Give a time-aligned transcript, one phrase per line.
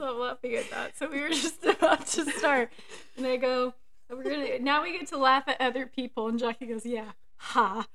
[0.00, 0.96] stop laughing at that.
[0.98, 2.72] So we were just about to start,
[3.16, 3.74] and I go,
[4.08, 7.86] "We're gonna now we get to laugh at other people." And Jackie goes, "Yeah, ha."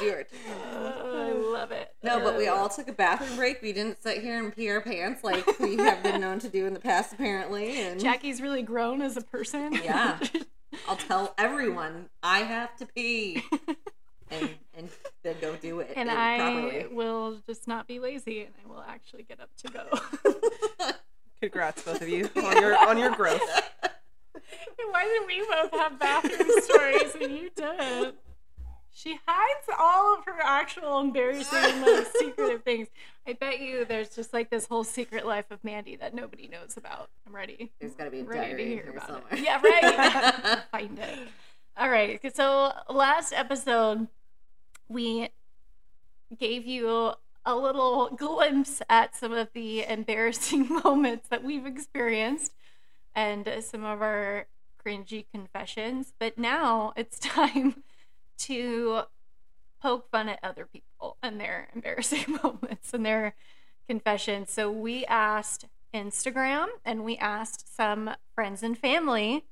[0.00, 0.24] Turn.
[0.50, 1.94] Uh, I love it.
[2.02, 3.62] No, but we Uh, all took a bathroom break.
[3.62, 6.66] We didn't sit here and pee our pants like we have been known to do
[6.66, 7.80] in the past, apparently.
[7.80, 9.72] And Jackie's really grown as a person.
[9.72, 10.18] Yeah.
[10.88, 13.44] I'll tell everyone I have to pee,
[14.30, 14.50] and
[15.24, 15.92] then go do it.
[15.96, 16.86] and uh, I properly.
[16.94, 20.92] will just not be lazy, and I will actually get up to go.
[21.40, 23.40] Congrats, both of you, on your on your growth.
[24.90, 28.14] Why did we both have bathroom stories and you did?
[28.96, 32.86] She hides all of her actual embarrassing, like, secretive things.
[33.26, 36.76] I bet you there's just like this whole secret life of Mandee that nobody knows
[36.76, 37.10] about.
[37.26, 37.72] I'm ready.
[37.80, 39.24] There's got to be a ready to hear here about somewhere.
[39.32, 39.40] it.
[39.40, 40.62] Yeah, right.
[40.70, 41.18] Find it.
[41.76, 42.20] All right.
[42.36, 44.06] So last episode,
[44.88, 45.30] we
[46.38, 47.14] gave you
[47.46, 52.54] a little glimpse at some of the embarrassing moments that we've experienced
[53.14, 54.46] and some of our
[54.84, 56.12] cringy confessions.
[56.18, 57.82] But now it's time
[58.38, 59.02] to
[59.80, 63.34] poke fun at other people and their embarrassing moments and their
[63.88, 64.50] confessions.
[64.50, 69.44] So we asked Instagram and we asked some friends and family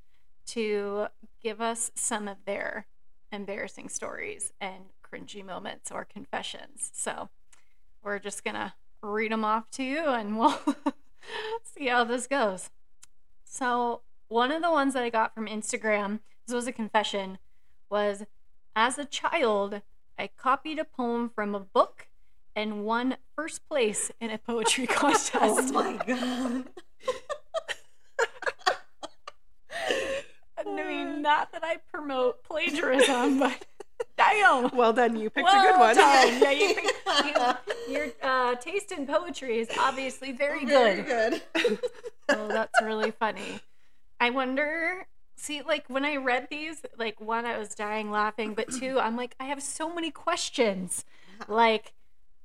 [0.46, 1.06] to
[1.42, 2.86] give us some of their
[3.30, 6.90] embarrassing stories and cringy moments or confessions.
[6.94, 7.28] So
[8.02, 10.58] we're just going to read them off to you and we'll
[11.64, 12.70] see how this goes.
[13.44, 17.36] So, one of the ones that I got from Instagram, this was a confession,
[17.90, 18.24] was
[18.74, 19.82] as a child,
[20.18, 22.08] I copied a poem from a book
[22.56, 25.34] and won first place in a poetry oh contest.
[25.38, 26.64] Oh my god.
[30.58, 33.66] I mean, not that I promote plagiarism, but
[34.16, 34.74] damn.
[34.76, 35.96] Well done, you picked well a good one.
[35.96, 36.40] done.
[36.42, 41.04] Yeah, you picked, you, your uh, taste in poetry is obviously very good.
[41.06, 41.78] Very good.
[42.28, 43.60] Oh, that's really funny.
[44.20, 45.06] I wonder.
[45.36, 49.16] See, like when I read these, like one, I was dying laughing, but two, I'm
[49.16, 51.04] like, I have so many questions.
[51.48, 51.92] Like,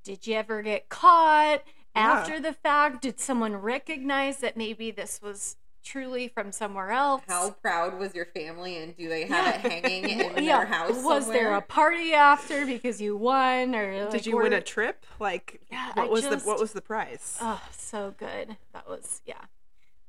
[0.04, 1.62] did you ever get caught
[1.96, 2.12] Yeah.
[2.12, 3.02] after the fact?
[3.04, 5.56] Did someone recognize that maybe this was
[5.88, 7.22] truly from somewhere else?
[7.28, 11.04] How proud was your family, and do they have it hanging in yeah, their house?
[11.04, 15.06] was there a party after because you won, or like, Did you win a trip?
[15.20, 17.38] Like, Yeah, what I was the just- what was the prize?
[17.42, 18.58] Oh, so good.
[18.74, 19.46] That was yeah.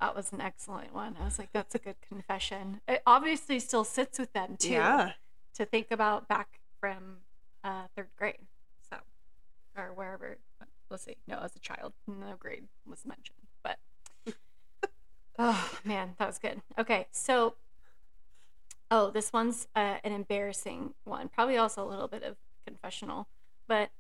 [0.00, 1.17] That was an excellent one.
[1.21, 2.81] I was like, that's a good confession.
[2.87, 4.71] It obviously still sits with them too.
[4.71, 5.12] yeah,
[5.55, 7.17] To think about back from
[7.65, 8.38] uh, third grade,
[8.88, 8.99] so
[9.77, 10.38] or wherever.
[10.91, 11.17] Let's see.
[11.27, 13.38] No, as a child, no grade was mentioned, but
[15.38, 16.60] oh man, that was good.
[16.78, 17.54] Okay, so
[18.91, 21.28] oh, this one's uh, an embarrassing one.
[21.28, 23.28] Probably also a little bit of confessional,
[23.66, 23.91] but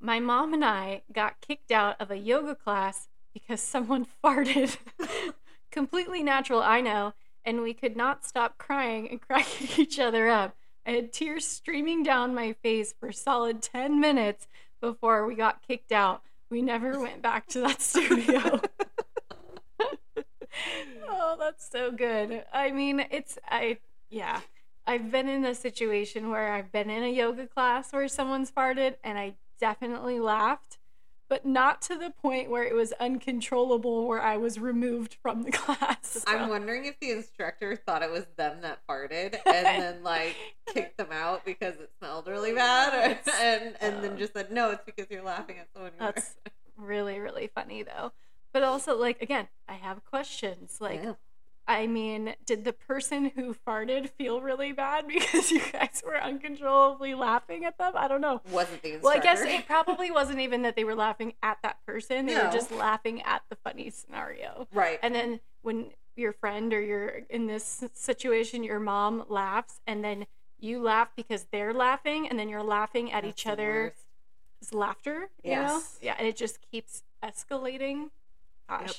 [0.00, 4.76] my mom and I got kicked out of a yoga class because someone farted.
[5.70, 10.56] Completely natural, I know, and we could not stop crying and cracking each other up.
[10.86, 14.46] I had tears streaming down my face for solid 10 minutes
[14.80, 16.22] before we got kicked out.
[16.50, 18.60] We never went back to that studio.
[21.08, 22.44] Oh, that's so good.
[22.52, 23.78] I mean, it's, I,
[24.10, 24.40] yeah.
[24.86, 28.96] I've been in a situation where I've been in a yoga class where someone's farted
[29.02, 30.78] and I definitely laughed,
[31.28, 35.50] but not to the point where it was uncontrollable where I was removed from the
[35.52, 36.22] class.
[36.26, 40.36] I'm wondering if the instructor thought it was them that farted and then like
[40.72, 44.16] kicked them out because it smelled really oh, bad, or, and and then oh.
[44.16, 45.92] just said no, it's because you're laughing at someone.
[45.98, 46.36] That's
[46.76, 48.12] really, really funny though.
[48.54, 50.78] But also, like, again, I have questions.
[50.80, 51.14] Like, Yeah.
[51.66, 57.14] I mean, did the person who farted feel really bad because you guys were uncontrollably
[57.14, 57.94] laughing at them?
[57.96, 58.42] I don't know.
[58.52, 59.16] wasn't the Well.
[59.16, 62.26] I guess it probably wasn't even that they were laughing at that person.
[62.26, 64.68] They were just laughing at the funny scenario.
[64.72, 65.00] right.
[65.02, 70.26] And then when your friend or you're in this situation, your mom laughs, and then
[70.60, 73.92] you laugh because they're laughing, and then you're laughing at That's each other's
[74.70, 75.30] laughter.
[75.42, 75.60] You know?
[75.62, 75.98] Yes.
[76.00, 78.10] Yeah, and it just keeps escalating.
[78.68, 78.96] Gosh, Yep.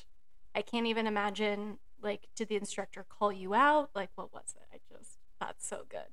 [0.55, 1.79] I can't even imagine.
[2.01, 3.89] Like, did the instructor call you out?
[3.95, 4.67] Like, what was it?
[4.73, 6.07] I just that's so good.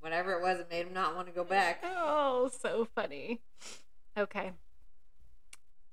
[0.00, 1.82] Whatever it was, it made him not want to go back.
[1.84, 3.40] Oh, so funny.
[4.16, 4.52] Okay.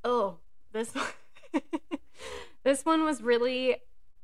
[0.04, 0.38] Oh,
[0.72, 1.06] this one.
[2.64, 3.78] this one was really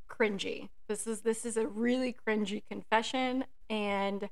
[0.09, 0.69] cringy.
[0.87, 4.29] This is this is a really cringy confession and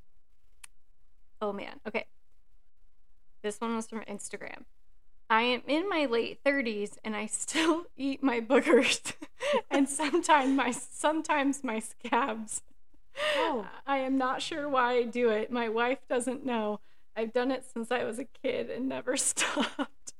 [1.42, 1.80] oh man.
[1.88, 2.06] Okay.
[3.42, 4.66] This one was from Instagram.
[5.32, 9.14] I am in my late 30s and I still eat my boogers
[9.72, 12.62] and sometimes my sometimes my scabs.
[13.38, 13.66] Oh.
[13.88, 15.50] I am not sure why I do it.
[15.50, 16.82] My wife doesn't know.
[17.16, 20.14] I've done it since I was a kid and never stopped.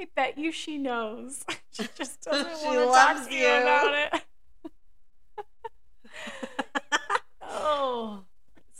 [0.00, 1.44] I bet you she knows.
[1.70, 3.46] she just doesn't She want to talk to you you.
[3.46, 4.22] about it.
[7.40, 8.24] oh,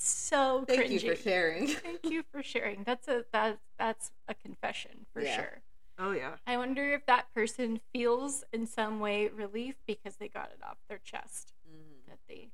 [0.07, 1.03] so Thank cringy.
[1.03, 1.67] you for sharing.
[1.69, 2.83] Thank you for sharing.
[2.85, 5.37] That's a that that's a confession for Yeah.
[5.37, 5.61] sure.
[5.99, 6.33] Oh yeah.
[6.47, 10.77] I wonder if that person feels in some way relief because they got it off
[10.89, 12.09] their chest Mhm.
[12.09, 12.51] that they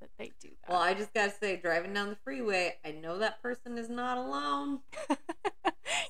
[0.00, 0.70] that they do that.
[0.70, 4.18] Well, I just gotta say, driving down the freeway, I know that person is not
[4.18, 4.80] alone.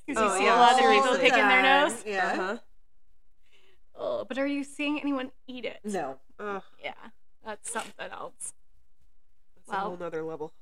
[0.06, 1.02] Because Oh, you see yeah, a lot of seriously.
[1.10, 2.02] people picking their nose.
[2.06, 2.26] Yeah.
[2.32, 2.56] Uh-huh.
[3.94, 5.80] Oh, but are you seeing anyone eat it?
[5.84, 6.18] No.
[6.38, 6.92] Ugh, Yeah,
[7.44, 8.54] that's something else.
[9.56, 10.52] that's Well- a whole nother level.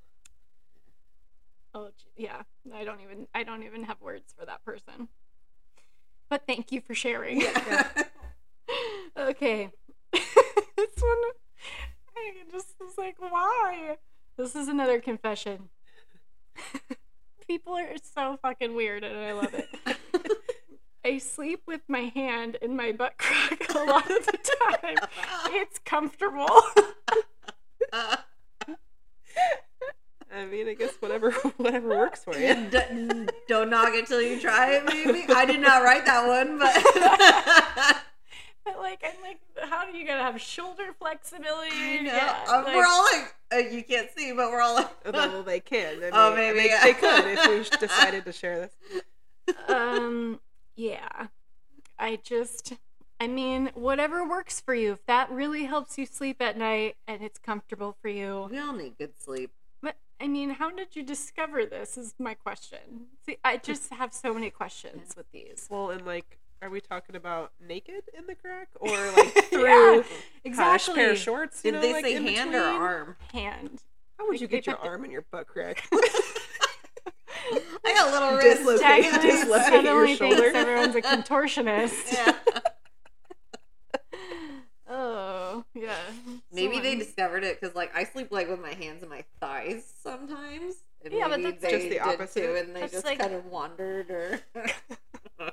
[1.75, 2.43] Oh, yeah.
[2.73, 5.09] I don't even I don't even have words for that person.
[6.31, 7.41] But thank you for sharing.
[7.41, 7.88] Yeah.
[9.19, 9.71] okay.
[10.12, 10.23] this
[11.00, 11.19] one
[12.17, 13.97] I just was like, why?
[14.37, 15.69] This is another confession.
[17.49, 19.69] People are so fucking weird and I love it.
[21.05, 24.38] I sleep with my hand in my butt crack a lot of the
[24.71, 24.97] time.
[25.49, 26.49] It's comfortable.
[30.35, 32.55] I mean, I guess whatever whatever works for you.
[32.71, 35.25] D- don't knock it till you try it, maybe.
[35.33, 37.97] I did not write that one, but
[38.65, 41.71] But like, I'm like, how do you gotta have shoulder flexibility?
[41.77, 42.15] I know.
[42.15, 45.43] Yeah, Um, like- we're all like, uh, you can't see, but we're all like, Although
[45.43, 45.99] they can.
[45.99, 46.83] I mean, Oh, maybe, they, yeah.
[46.83, 48.71] they could if we decided to share
[49.47, 49.55] this.
[49.69, 50.41] um,
[50.77, 51.27] yeah.
[51.99, 52.73] I just,
[53.21, 54.93] I mean, whatever works for you.
[54.93, 58.49] If that really helps you sleep at night and it's comfortable for you.
[58.51, 59.51] we all need good sleep.
[59.85, 61.99] But I mean, how did you discover this?
[61.99, 63.09] Is my question.
[63.27, 65.67] See, I just have so many questions with these.
[65.71, 69.97] Well, and like, are we talking about naked in the crack or like through Yeah,
[70.03, 70.07] hash
[70.45, 70.95] exactly.
[70.95, 71.61] pair of shorts?
[71.63, 73.17] You Did know, they like, say in hand or arm?
[73.33, 73.83] Hand.
[74.19, 75.87] How would Like, you get your put the- arm in your butt crack?
[75.93, 78.61] I got a little wrist.
[78.61, 80.57] Dislocate- Technically, dislocate your suddenly thinks shoulder.
[80.57, 82.09] everyone's a contortionist.
[82.15, 82.33] Yeah.
[85.75, 85.97] Yeah.
[86.53, 89.85] Maybe they discovered it because, like, I sleep like with my hands in my thighs
[90.03, 90.77] sometimes.
[91.05, 92.41] And Yeah, but that's they Just the did opposite.
[92.43, 94.41] too, and they That's just like- kind of wandered or.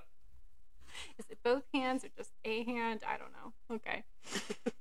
[1.19, 3.01] Is it both hands or just a hand?
[3.07, 3.75] I don't know.
[3.75, 4.03] Okay.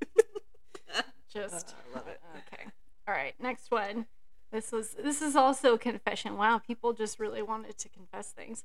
[1.33, 2.21] Just Uh, I love it.
[2.53, 2.65] Okay.
[3.07, 3.35] All right.
[3.41, 4.07] Next one.
[4.51, 6.37] This was this is also a confession.
[6.37, 8.65] Wow, people just really wanted to confess things.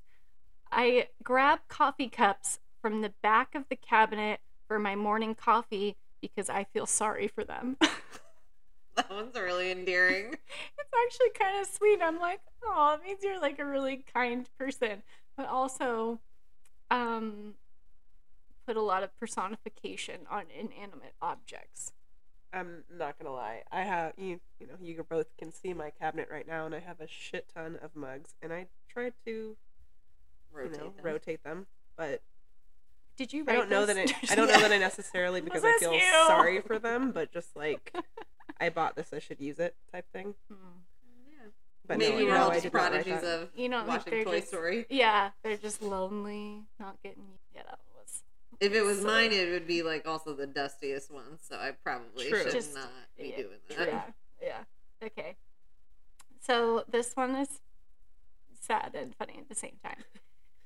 [0.72, 5.96] I grab coffee cups from the back of the cabinet for my morning coffee
[6.34, 7.78] because I feel sorry for them.
[8.96, 10.32] that one's really endearing.
[10.78, 12.00] it's actually kind of sweet.
[12.02, 15.04] I'm like, oh, it means you're like a really kind person,
[15.38, 16.20] but also,
[16.92, 17.56] um,
[18.66, 21.92] put a lot of personification on inanimate objects.
[22.54, 23.64] I'm not gonna lie.
[23.72, 24.40] I have you.
[24.60, 27.50] You know, you both can see my cabinet right now, and I have a shit
[27.54, 29.58] ton of mugs, and I tried to,
[30.54, 31.06] Rotate you know, them.
[31.06, 31.68] rotate them,
[31.98, 32.22] but
[33.18, 33.46] Did you?
[33.48, 33.96] I don't know this?
[33.96, 36.02] that I, I don't know that I necessarily because I feel you?
[36.28, 37.94] sorry for them, but just like
[38.60, 40.36] I bought this, I should use it type thing.
[40.50, 40.56] Hmm.
[41.30, 41.48] Yeah.
[41.88, 43.80] But Maybe no, you we're no, all just did not write prodigies of You don't
[43.86, 44.86] think watching they're Toy just- Story.
[44.90, 47.24] Yeah, they're just lonely, not getting.
[47.54, 48.24] Yeah, that was.
[48.60, 51.38] If it was So- mine, it would be like also the dustiest one.
[51.42, 52.44] So I probably True.
[52.44, 53.88] should Just- not be yeah, doing that.
[54.42, 54.48] Yeah,
[55.02, 55.08] yeah.
[55.08, 55.36] Okay.
[56.42, 57.60] So this one is
[58.60, 60.04] sad and funny at the same time.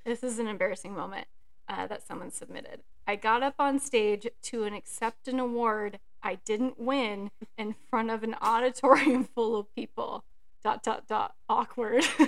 [0.04, 1.26] This is an embarrassing moment
[1.70, 2.80] uh, that someone submitted.
[3.06, 8.10] I got up on stage to an accept an award I didn't win in front
[8.10, 10.24] of an auditorium full of people.
[10.62, 12.04] Dot dot dot awkward.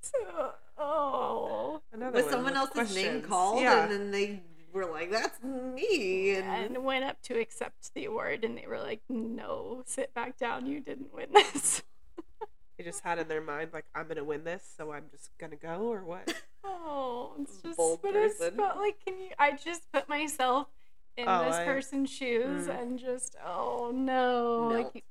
[0.00, 3.84] so oh Another With one someone with else's name called, Yeah.
[3.84, 8.44] and then they were like, "That's me," and and went up to accept the award
[8.44, 11.82] and they were like, No, sit back down, you didn't win this.
[12.76, 15.56] They just had in their mind like I'm gonna win this, so I'm just gonna
[15.56, 16.32] go or what?
[16.66, 20.68] Oh, it's just Bold but it's but like can you I just put myself
[21.16, 22.80] in Oh, this I- person's shoes Mm.
[22.82, 24.68] and just oh no.
[24.92, 25.04] Like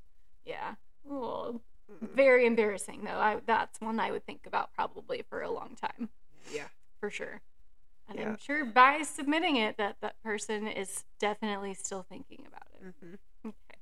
[0.46, 0.76] yeah.
[1.10, 3.12] Oh, Mm, very embarrassing though.
[3.20, 6.10] I that's one I would think about probably for a long time.
[6.52, 6.68] Yeah.
[7.00, 7.42] For sure.
[8.10, 8.30] And Yeah.
[8.30, 12.94] I'm sure by submitting it that that person is definitely still thinking about it.
[13.00, 13.16] hmm
[13.50, 13.80] Okay.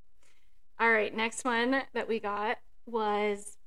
[0.79, 1.15] All right.
[1.15, 3.57] Next one that we got was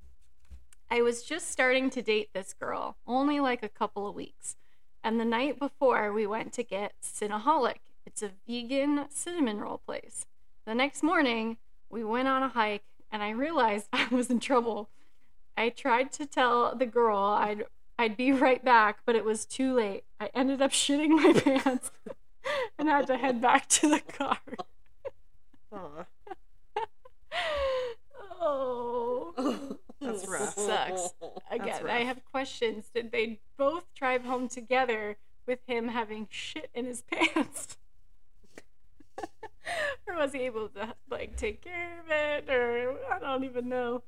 [0.91, 4.57] I was just starting to date this girl, only like a couple of weeks.
[5.03, 7.81] And the night before, we went to get Cinnaholic.
[8.07, 10.26] It's a vegan cinnamon roll place.
[10.67, 11.59] The next morning,
[11.91, 14.88] we went on a hike and I realized I was in trouble.
[15.57, 17.64] I tried to tell the girl I'd
[17.97, 20.03] I'd be right back, but it was too late.
[20.19, 21.93] I ended up shitting my pants
[22.79, 24.38] and had to head back to the car.
[28.41, 29.79] Oh.
[30.04, 30.54] That's rough.
[30.54, 31.14] Sucks.
[31.50, 32.90] Again, I have questions.
[32.94, 37.76] Did they both drive home together with him having shit in his pants?
[40.06, 42.50] or was he able to like take care of it?
[42.50, 44.02] Or I don't even know.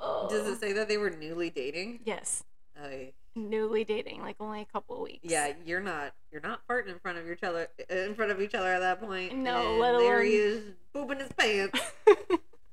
[0.00, 0.28] Oh.
[0.28, 0.54] Does it oh.
[0.54, 2.00] say that they were newly dating?
[2.04, 2.44] Yes,
[2.80, 2.88] Oh,
[3.34, 5.20] newly dating, like only a couple weeks.
[5.24, 8.54] yeah, you're not you're not farting in front of each other in front of each
[8.54, 9.34] other at that point.
[9.36, 10.62] No, and let there he alone- is
[10.92, 11.80] pooping his pants.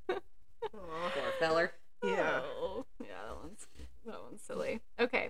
[0.07, 0.19] Poor
[1.39, 1.71] feller.
[2.07, 2.41] Yeah.
[2.43, 3.67] Oh, yeah, that one's
[4.05, 4.81] that one's silly.
[4.99, 5.29] Okay.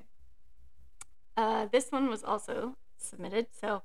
[1.37, 3.83] Uh, this one was also submitted, so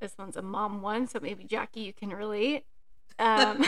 [0.00, 2.64] this one's a mom one, so maybe Jackie you can relate.
[3.18, 3.64] Um,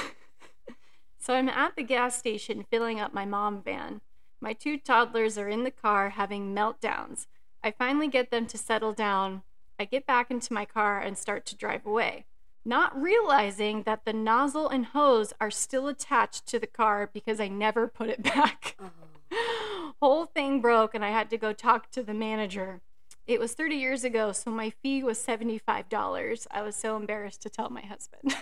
[1.19, 4.01] so I'm at the gas station filling up my mom van.
[4.41, 7.27] My two toddlers are in the car having meltdowns.
[7.63, 9.43] I finally get them to settle down.
[9.79, 12.25] I get back into my car and start to drive away,
[12.65, 17.49] not realizing that the nozzle and hose are still attached to the car because I
[17.49, 18.77] never put it back.
[18.81, 19.95] Oh.
[20.01, 22.81] Whole thing broke and I had to go talk to the manager.
[23.27, 26.47] It was 30 years ago, so my fee was $75.
[26.51, 28.35] I was so embarrassed to tell my husband.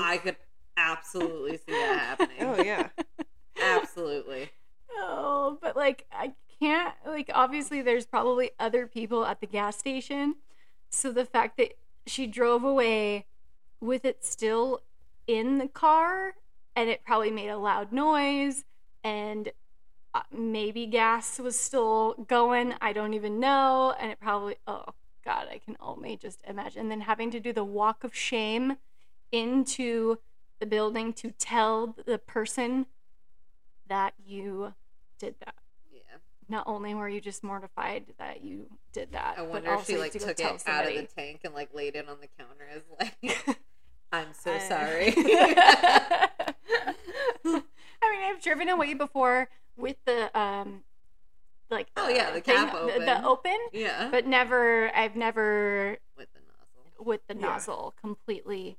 [0.00, 0.36] I could
[0.76, 2.36] absolutely see that happening.
[2.40, 2.88] Oh yeah.
[3.62, 4.50] Absolutely.
[4.96, 10.36] oh, but like I can't like obviously there's probably other people at the gas station.
[10.90, 11.74] So the fact that
[12.06, 13.26] she drove away
[13.80, 14.82] with it still
[15.26, 16.34] in the car
[16.74, 18.64] and it probably made a loud noise
[19.02, 19.50] and
[20.14, 24.84] uh, maybe gas was still going, I don't even know, and it probably oh
[25.24, 28.76] god, I can only just imagine and then having to do the walk of shame
[29.32, 30.18] into
[30.60, 32.86] the building to tell the person
[33.88, 34.74] that you
[35.18, 35.54] did that.
[36.48, 39.92] Not only were you just mortified that you did that, I but wonder if also
[39.94, 42.28] she like to took it out of the tank and like laid it on the
[42.38, 43.58] counter as like
[44.12, 45.14] I'm so I- sorry.
[48.02, 50.82] I mean, I've driven away before with the um,
[51.70, 53.06] like Oh, yeah, the thing- cap the, open.
[53.06, 54.08] the open, yeah.
[54.10, 54.94] but never.
[54.94, 57.04] I've never with the nozzle.
[57.04, 57.40] with the Yeah.
[57.40, 58.78] nozzle completely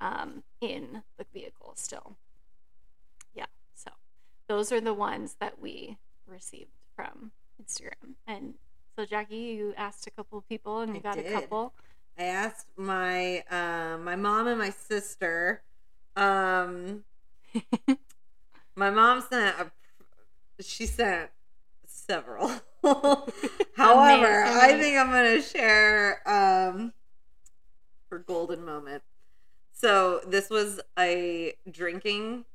[0.00, 2.16] um, in the vehicle still.
[3.34, 3.90] Yeah, so
[4.48, 7.30] those are the ones that we received from
[7.62, 8.14] Instagram.
[8.26, 8.54] And
[8.96, 11.26] so, Jackie, you asked a couple of people and you I got did.
[11.26, 11.72] a couple.
[12.18, 15.62] I asked my um my mom and my sister.
[16.16, 17.04] Um
[18.76, 19.70] my mom sent a
[20.60, 21.30] she sent
[21.86, 22.48] several.
[23.76, 26.92] However, I think I'm gonna share um
[28.10, 29.04] her golden moment.
[29.72, 32.46] So this was a drinking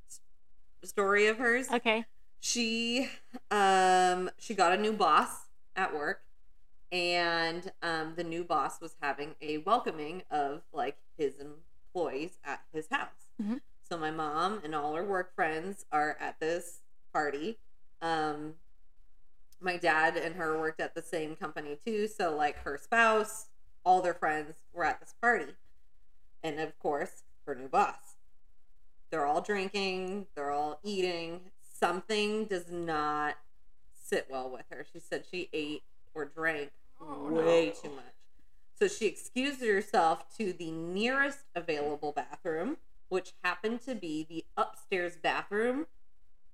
[0.83, 2.03] story of hers Okay.
[2.45, 3.07] She
[3.51, 5.29] um she got a new boss
[5.77, 6.23] at work
[6.91, 12.89] and um the new boss was having a welcoming of like his employees at his
[12.91, 13.61] house Mhm.
[13.81, 16.81] so my mom and all her work friends are at this
[17.13, 17.59] party
[18.01, 18.55] um
[19.61, 23.45] my dad and her worked at the same company too so like her spouse
[23.85, 25.53] all their friends were at this party
[26.43, 28.17] and of course her new boss
[29.11, 31.51] they're all drinking, they're all eating.
[31.83, 33.35] Something does not
[34.05, 34.85] sit well with her.
[34.93, 35.83] She said she ate
[36.15, 36.69] or drank
[37.01, 37.71] Oh, way no.
[37.89, 38.05] too much.
[38.79, 42.77] So she excused herself to the nearest available bathroom,
[43.09, 45.87] which happened to be the upstairs bathroom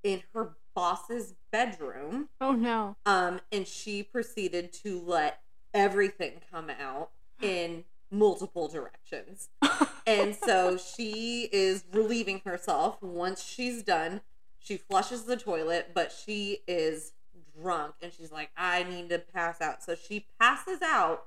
[0.01, 2.29] in her boss's bedroom.
[2.41, 2.95] Oh no.
[3.05, 5.41] Um, and she proceeded to let
[5.75, 9.49] everything come out in multiple directions.
[10.07, 12.99] And so she is relieving herself.
[13.03, 14.21] Once she's done,
[14.59, 17.13] she flushes the toilet, but she is
[17.59, 19.83] drunk and she's like, I need to pass out.
[19.83, 21.25] So she passes out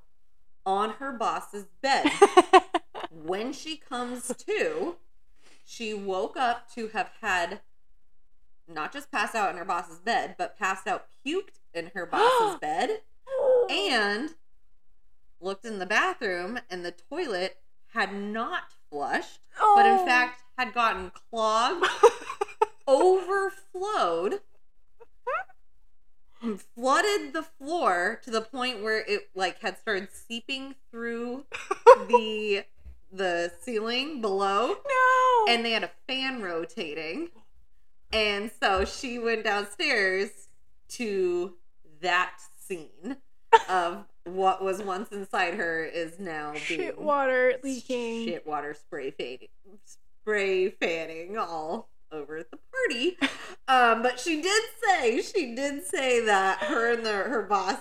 [0.64, 2.06] on her boss's bed.
[3.10, 4.96] when she comes to,
[5.64, 7.60] she woke up to have had
[8.68, 12.58] not just pass out in her boss's bed, but passed out puked in her boss's
[12.60, 13.00] bed
[13.70, 14.30] and
[15.40, 17.56] looked in the bathroom and the toilet
[17.94, 20.06] had not flushed but in Oh.
[20.06, 21.86] fact had gotten clogged
[22.92, 24.40] overflowed
[26.42, 31.44] and flooded the floor to the point where it like had started seeping through
[32.08, 32.64] the
[33.12, 35.46] the ceiling below no.
[35.48, 37.28] and they had a fan rotating.
[38.12, 40.48] And so she went downstairs
[40.90, 41.54] to
[42.00, 43.16] that scene
[43.68, 48.26] of what was once inside her is now being shit water leaking.
[48.26, 49.48] shit water spray fanning,
[49.84, 53.16] spray fanning all over at the party.
[53.68, 57.80] Um, but she did say she did say that her and the, her boss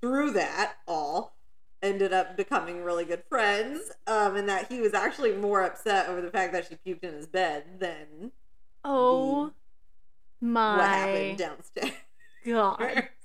[0.00, 1.36] through that all
[1.82, 3.92] ended up becoming really good friends.
[4.06, 7.14] Um, and that he was actually more upset over the fact that she puked in
[7.14, 8.32] his bed than
[8.84, 9.52] Oh
[10.40, 11.92] My what happened downstairs.
[12.44, 13.08] God.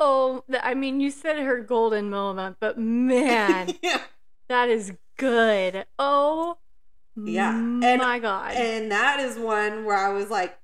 [0.00, 4.00] Oh, I mean, you said her golden moment, but man, yeah.
[4.48, 5.86] that is good.
[6.00, 6.58] Oh,
[7.16, 8.54] Yeah, mm, and- my God.
[8.54, 10.58] And that is one where I was like,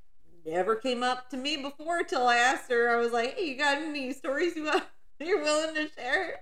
[0.44, 2.88] never came up to me before till I asked her.
[2.90, 4.84] I was like, "Hey, you got any stories you want?
[5.20, 6.40] You're willing to share?"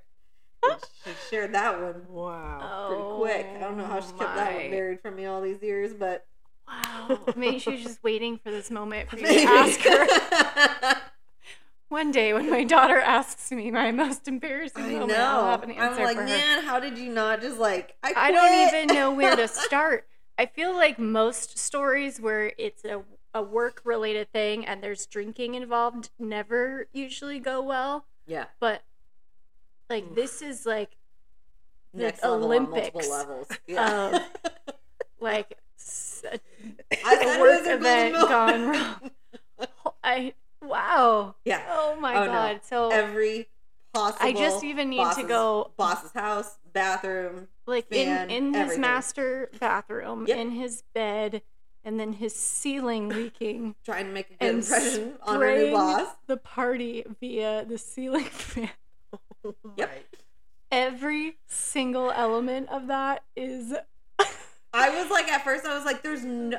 [0.62, 2.87] And she shared that one Wow.
[2.88, 3.47] pretty quick.
[3.57, 5.93] I don't know how she kept that Oh one buried from me all these years,
[5.93, 6.27] but
[6.67, 7.19] wow.
[7.37, 10.97] Maybe she was just waiting for this moment for you to ask her.
[11.88, 15.71] One day when my daughter asks me my most embarrassing I moment, I'll have an
[15.71, 15.75] know.
[15.76, 16.28] answer I'm like, for her.
[16.28, 17.97] man, how did you not just like?
[18.02, 20.07] I, I don't even know where to start.
[20.37, 23.02] I feel like most stories where it's a,
[23.35, 28.04] a work related thing and there's drinking involved never usually go well.
[28.26, 28.83] yeah, But
[29.88, 30.90] like this is like
[31.95, 33.49] The next Olympics levels.
[33.66, 34.26] Yeah.
[35.21, 36.38] like s- a,
[37.04, 39.11] I a work was a golden event gone wrong.
[40.04, 41.35] I wow.
[41.45, 42.33] yeah, Oh my Oh, no.
[42.33, 42.61] god.
[42.65, 43.49] So every
[43.95, 44.27] possible.
[44.27, 47.49] I just even need to go boss's house, bathroom.
[47.67, 50.37] like fan, in in his master bathroom, Yep.
[50.38, 51.43] in his bed,
[51.85, 53.75] and then his ceiling leaking.
[53.85, 56.09] trying to make a good impression on our new boss.
[56.27, 58.71] the party via the ceiling fan.
[59.45, 59.88] Oh yep.
[59.91, 60.07] Right.
[60.71, 63.75] Every single element of that is
[64.75, 66.59] I was like, at first, I was like, "There's no."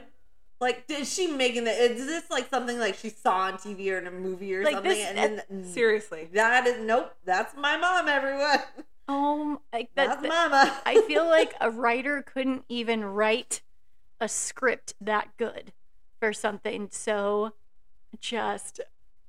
[0.61, 1.71] Like, is she making the?
[1.71, 4.73] Is this like something like she saw on TV or in a movie or Like
[4.75, 4.91] something?
[4.91, 6.27] this- and then mm, Seriously.
[6.33, 7.15] that is nope.
[7.25, 8.07] That's my mom.
[8.09, 10.21] Everyone, um, oh like that.
[10.21, 10.77] that's mama.
[10.85, 13.61] I feel like a writer couldn't even write
[14.19, 15.71] a script that good
[16.19, 17.53] for something so
[18.19, 18.81] just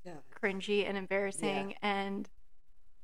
[0.04, 0.14] Yeah.
[0.42, 2.28] cringy and embarrassing and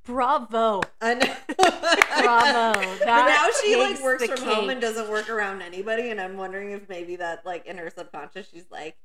[0.06, 0.80] bravo.
[1.00, 1.34] I know.
[2.22, 2.80] Bravo.
[3.00, 6.36] but now she like works the from home and doesn't work around anybody, and I'm
[6.36, 8.96] wondering if maybe that like in her subconscious, she's like.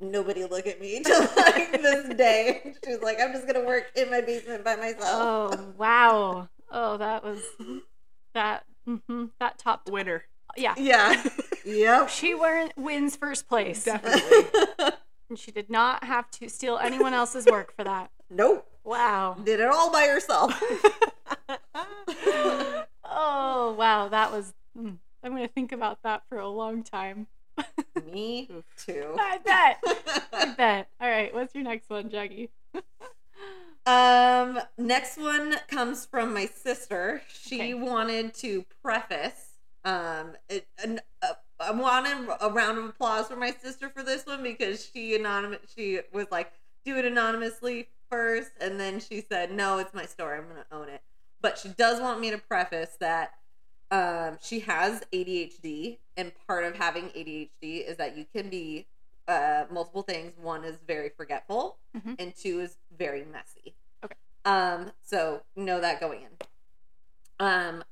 [0.00, 2.74] Nobody look at me till like this day.
[2.84, 4.98] She's like, I'm just gonna work in my basement by myself.
[5.04, 6.48] Oh wow!
[6.68, 7.40] Oh, that was
[8.34, 8.64] that.
[8.84, 9.88] hmm that top.
[9.88, 10.24] Winner.
[10.56, 11.22] Yeah, Yeah.
[11.64, 12.08] yep.
[12.08, 14.90] she win, wins first place, Definitely.
[15.30, 18.10] and she did not have to steal anyone else's work for that.
[18.28, 18.66] nope.
[18.84, 19.36] Wow.
[19.42, 20.60] Did it all by herself.
[23.16, 24.52] Oh wow, that was.
[24.76, 27.26] mm, I'm gonna think about that for a long time.
[28.12, 29.14] Me too.
[29.18, 29.78] I bet.
[30.32, 30.88] I bet.
[31.00, 32.50] All right, what's your next one, Jackie?
[33.86, 37.22] Um, next one comes from my sister.
[37.28, 37.74] She Okay.
[37.74, 39.58] wanted to preface.
[39.84, 44.24] Um, it, an, uh, I wanted a round of applause for my sister for this
[44.26, 45.60] one because she anonymous.
[45.76, 46.52] She was like,
[46.86, 50.38] "Do it anonymously first, and then she said, "No, it's my story.
[50.38, 51.02] I'm gonna own it."
[51.40, 53.34] But she does want me to preface that
[53.90, 58.86] um, she has ADHD, and part of having ADHD is that you can be
[59.26, 60.32] uh, multiple things.
[60.36, 62.16] One is very forgetful, Mhm.
[62.18, 63.74] and two is very messy.
[64.04, 64.14] Okay.
[64.44, 66.46] Um, so know that going in.
[67.40, 67.84] Um,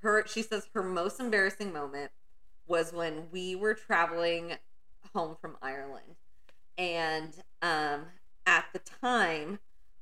[0.00, 2.10] her she says her most embarrassing moment
[2.66, 4.56] was when we were traveling
[5.14, 6.16] home from Ireland,
[6.78, 7.32] and
[7.62, 8.06] um,
[8.46, 9.58] at the time,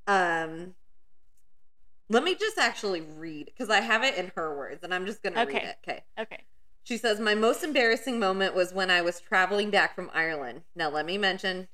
[0.07, 0.75] um,
[2.09, 5.23] let me just actually read because I have it in her words, and I'm just
[5.23, 5.77] gonna read it.
[5.89, 6.05] Okay.
[6.19, 6.41] Okay.
[6.85, 10.63] She says, My most embarrassing moment was when I was traveling back from Ireland.
[10.75, 11.69] Now, let me mention,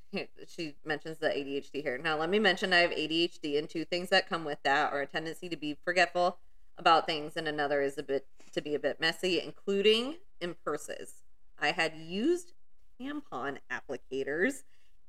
[0.47, 1.97] she mentions the ADHD here.
[1.97, 5.01] Now, let me mention I have ADHD, and two things that come with that are
[5.01, 6.39] a tendency to be forgetful
[6.77, 11.23] about things, and another is a bit to be a bit messy, including in purses.
[11.59, 12.53] I had used
[13.01, 14.63] tampon applicators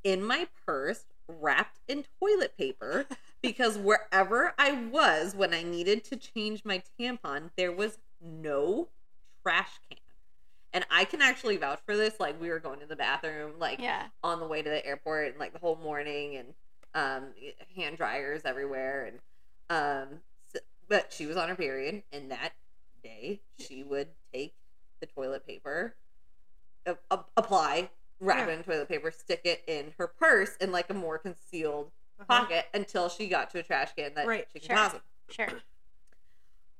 [0.04, 1.06] in my purse
[1.40, 3.06] wrapped in toilet paper
[3.42, 8.90] because wherever I was when I needed to change my tampon, there was no
[9.44, 9.98] trash can.
[10.74, 12.20] And I can actually vouch for this.
[12.20, 14.08] Like we were going to the bathroom, like Yeah.
[14.24, 16.48] on the way to the airport, and like the whole morning, and
[16.94, 17.34] um,
[17.76, 19.20] hand dryers everywhere, and
[19.70, 20.20] um,
[20.54, 22.54] s but she was on her period, and that
[23.04, 24.54] day she would take
[25.00, 25.96] the toilet paper,
[26.86, 28.54] a- a- apply, wrap Yeah.
[28.54, 32.42] it in toilet paper, stick it in her purse in like a more concealed Uh-huh.
[32.42, 34.90] pocket until she got to a trash can that Right, she can sure.
[34.90, 35.02] them.
[35.30, 35.62] Sure.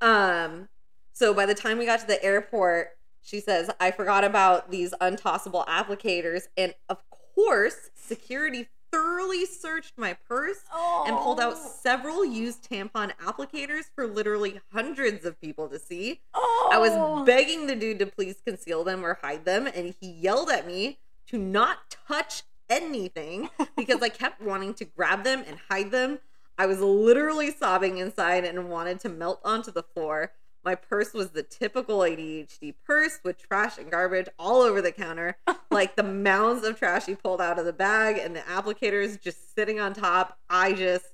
[0.02, 0.70] Um,
[1.14, 4.94] so by the time we got to the airport, she says, I forgot about these
[5.02, 6.48] untossable applicators.
[6.58, 11.04] And of course, security thoroughly searched my purse Oh.
[11.08, 16.22] and pulled out several used tampon applicators for literally hundreds of people to see.
[16.34, 16.70] Oh.
[16.72, 20.50] I was begging the dude to please conceal them or hide them, and he yelled
[20.50, 20.98] at me
[21.30, 26.20] to not touch anything because I kept wanting to grab them and hide them.
[26.58, 31.30] I was literally sobbing inside and wanted to melt onto the floor, My purse was
[31.32, 35.38] the typical ADHD purse with trash and garbage all over the counter,
[35.72, 39.56] like the mounds of trash he pulled out of the bag and the applicators just
[39.56, 40.38] sitting on top.
[40.50, 41.06] I just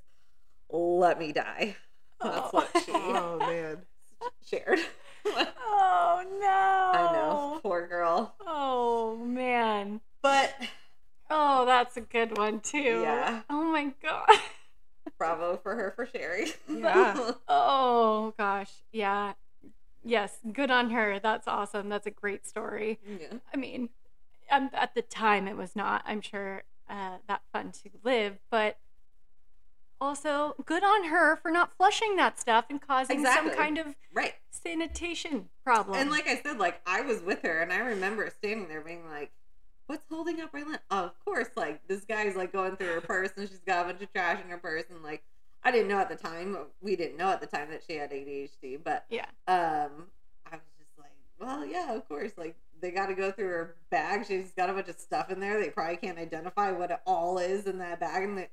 [0.71, 1.75] let me die.
[2.21, 3.77] That's what she Oh man.
[4.45, 4.79] shared.
[5.27, 6.91] Oh no.
[6.99, 8.33] I know, poor girl.
[8.45, 10.01] Oh man.
[10.23, 10.55] But
[11.29, 13.01] Oh, that's a good one too.
[13.01, 13.41] Yeah.
[13.49, 14.27] Oh my god.
[15.17, 16.47] bravo for her for sharing.
[16.69, 17.31] Yeah.
[17.47, 18.71] Oh gosh.
[18.91, 19.33] Yeah.
[20.03, 20.37] Yes.
[20.51, 21.19] Good on her.
[21.19, 21.89] That's awesome.
[21.89, 22.99] That's a great story.
[23.07, 23.37] yeah.
[23.53, 23.89] I mean,
[24.51, 28.77] um, at the time it was not, I'm sure, uh, that fun to live, but
[30.01, 33.49] also good on her for not flushing that stuff and causing Exactly.
[33.51, 34.35] some kind of Right.
[34.51, 35.97] sanitation problem.
[35.97, 39.09] And like I said, like I was with her and I remember standing there being
[39.09, 39.31] like,
[39.87, 40.79] What's holding up lint?
[40.89, 43.89] Oh, of course, like this guy's like going through her purse and she's got a
[43.89, 45.23] bunch of trash in her purse and like
[45.63, 48.11] I didn't know at the time we didn't know at the time that she had
[48.11, 49.25] ADHD, but yeah.
[49.47, 50.07] um
[50.45, 52.31] I was just like, Well, yeah, of course.
[52.37, 54.25] Like they gotta go through her bag.
[54.27, 55.59] She's got a bunch of stuff in there.
[55.59, 58.47] They probably can't identify what it all is in that bag and the,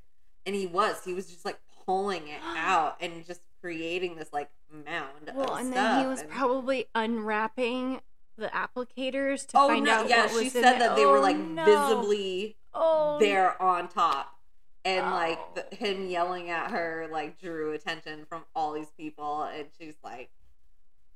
[0.46, 1.02] and he was.
[1.04, 4.50] He was just like pulling it out and just creating this like
[4.84, 5.74] mound Well, of and stuff.
[5.74, 8.00] then he was and- probably unwrapping
[8.36, 9.92] the applicators to Oh find no!
[9.92, 11.64] out Yeah, what she was in said that they were Oh, like no.
[11.64, 14.38] visibly oh, there on top,
[14.84, 15.62] and like Oh.
[15.70, 20.30] the, him yelling at her like drew attention from all these people, and she's like,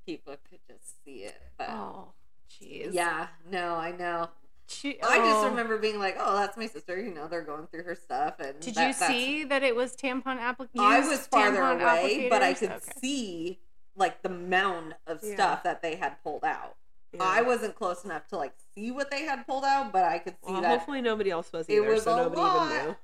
[0.05, 1.41] people could just see it.
[1.59, 2.13] But Oh,
[2.51, 2.93] jeez.
[2.93, 4.29] yeah, no, I know.
[4.69, 5.49] She, I just oh.
[5.49, 7.01] remember being like, oh, that's my sister.
[7.01, 9.95] You know, they're going through her stuff, and Did that- you see that it was
[9.97, 10.69] tampon applic?
[10.79, 12.93] I was farther away, but I could Okay.
[13.01, 13.59] see
[13.99, 15.35] like the mound of Yeah.
[15.35, 16.77] stuff that they had pulled out.
[17.19, 17.25] Yeah.
[17.29, 20.35] I wasn't close enough to like see what they had pulled out, but I could
[20.47, 22.73] see Well, that hopefully nobody else was It either, was so a nobody lot.
[22.73, 22.97] even knew.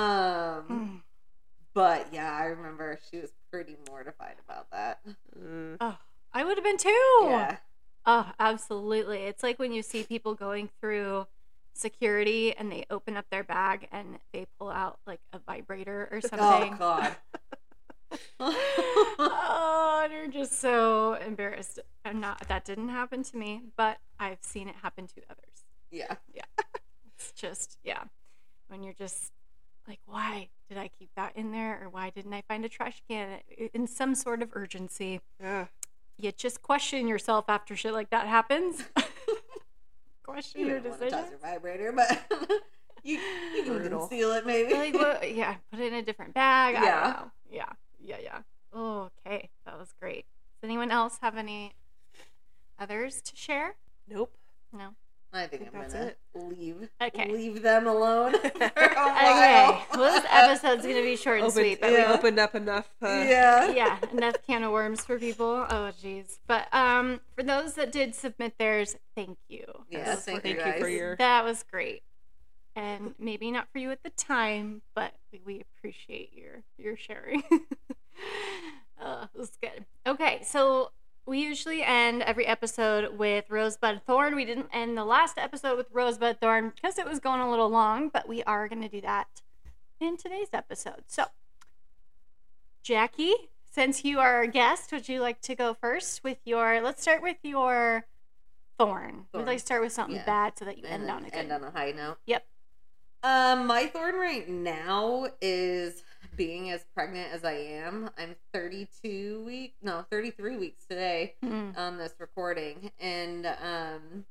[0.00, 1.00] Um, Mm.
[1.74, 5.00] but yeah, I remember she was pretty mortified about that.
[5.38, 5.76] Mm.
[5.80, 5.96] Oh,
[6.32, 7.18] I would have been too.
[7.24, 7.56] Yeah,
[8.06, 9.18] Oh, absolutely.
[9.24, 11.26] It's like when you see people going through
[11.74, 16.20] security and they open up their bag and they pull out like a vibrator or
[16.20, 16.74] something.
[16.74, 16.76] Oh.
[16.78, 17.16] God.
[18.40, 21.78] oh, and you're just so embarrassed.
[22.04, 22.46] I'm not.
[22.48, 25.64] That didn't happen to me, but I've seen it happen to others.
[25.90, 26.14] yeah.
[26.34, 26.42] Yeah.
[27.16, 28.04] it's just yeah,
[28.68, 29.32] when you're just
[29.86, 33.02] like, why did I keep that in there, or why didn't I find a trash
[33.08, 33.40] can
[33.74, 35.20] in some sort of urgency?
[35.40, 35.66] Yeah.
[36.20, 38.84] You just question yourself after shit like that happens.
[40.24, 41.42] question You your don't want to touch decisions.
[41.42, 42.22] your vibrator, but
[43.04, 43.18] you,
[43.54, 44.00] you can Brutal.
[44.00, 44.74] conceal it maybe.
[44.74, 47.68] like what, yeah put it in a different bag i don't know yeah
[48.00, 48.38] yeah yeah
[48.74, 50.26] oh, okay that was great
[50.60, 51.72] does anyone else have any
[52.78, 53.76] others to share
[54.08, 54.32] Nope.
[54.72, 54.88] no
[55.32, 56.18] I think think I'm gonna it.
[56.34, 56.88] leave.
[57.02, 57.30] Okay.
[57.30, 61.80] Leave them alone for a okay well this episode's gonna be short and Opened, sweet
[61.82, 62.88] but we opened up enough.
[63.02, 63.70] Uh, yeah.
[63.80, 68.14] yeah enough can of worms for people oh jeez but um for those that did
[68.14, 71.16] submit theirs thank you Yeah, thank you Thank you for your.
[71.16, 72.02] that was great
[72.74, 77.42] and maybe not for you at the time but we, we appreciate your your sharing
[79.00, 80.90] uh, it was good okay so
[81.26, 85.86] we usually end every episode with rosebud thorn we didn't end the last episode with
[85.92, 89.00] rosebud thorn because it was going a little long but we are going to do
[89.00, 89.26] that
[90.00, 91.24] in today's episode so
[92.82, 93.34] jackie
[93.70, 97.22] since you are our guest would you like to go first with your let's start
[97.22, 98.04] with your
[98.78, 99.46] thorn, we'd Thorn.
[99.46, 100.24] like to start with something Yeah.
[100.24, 102.18] bad so that you And end on a good end on a high note.
[102.26, 102.46] Yep.
[103.24, 106.04] Um, my thorn right now is
[106.38, 108.08] being as pregnant as I am.
[108.16, 111.76] I'm 32 weeks, no, 33 weeks today Mm.
[111.76, 114.24] on this recording, and um,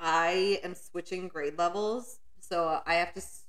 [0.00, 3.44] I am switching grade levels, so I have to s-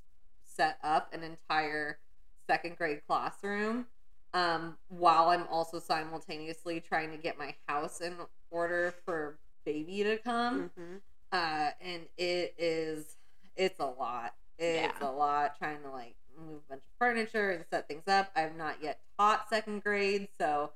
[0.45, 1.99] set up an entire
[2.47, 3.87] second grade classroom.
[4.33, 8.15] Um, while I'm also simultaneously trying to get my house in
[8.51, 11.01] order for baby to come Mhm.
[11.31, 13.15] uh and it is
[13.55, 15.07] it's a lot it's Yeah.
[15.07, 18.31] a lot trying to like move a bunch of furniture and set things up.
[18.35, 20.71] I've not yet taught second grade so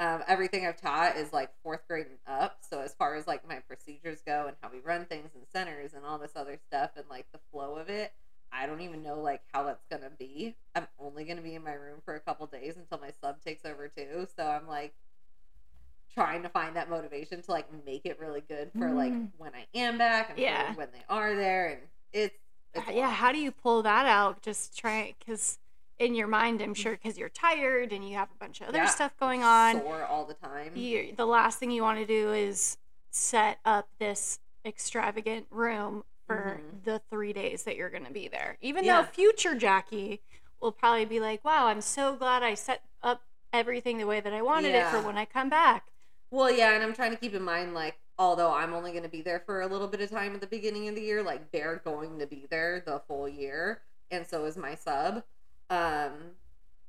[0.00, 2.58] um, everything i've taught is like fourth grade and up.
[2.68, 5.92] So as far as like my procedures go and how we run things in centers
[5.94, 8.12] and all this other stuff and like the flow of it
[8.52, 10.54] i don't even know like how that's gonna be.
[10.74, 13.64] I'm only gonna be in my room for a couple days until my sub takes
[13.66, 14.26] over too.
[14.36, 14.94] So i'm like
[16.14, 19.28] trying to find that motivation to like make it really good for like Mm.
[19.36, 20.74] when I am back and Yeah.
[20.74, 21.68] when they are there.
[21.68, 21.80] And
[22.12, 22.34] it's,
[22.92, 25.58] yeah how do you pull that out just try because
[25.98, 28.78] in your mind i'm sure because you're tired and you have a bunch of other
[28.78, 28.86] Yeah.
[28.86, 32.32] stuff going on sore all the time you, the last thing you want to do
[32.32, 32.78] is
[33.10, 36.84] set up this extravagant room for Mhm.
[36.84, 38.58] the three days that you're going to be there.
[38.60, 39.00] Even Yeah.
[39.00, 40.20] though future Jackie
[40.60, 44.32] will probably be like, wow, I'm so glad I set up everything the way that
[44.34, 45.86] I wanted it for when I come back.
[46.30, 49.08] Well, yeah, and I'm trying to keep in mind, like, although I'm only going to
[49.08, 51.52] be there for a little bit of time at the beginning of the year, like,
[51.52, 55.22] they're going to be there the full year, and so is my sub.
[55.70, 56.12] Um,